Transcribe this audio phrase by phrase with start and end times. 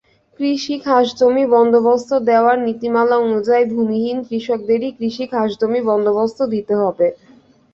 [0.39, 7.07] কৃষি খাসজমি বন্দোবস্ত দেওয়ার নীতিমালা অনুযায়ী, ভূমিহীন কৃষকদেরই কৃষি খাসজমি বন্দোবস্ত দিতে হবে।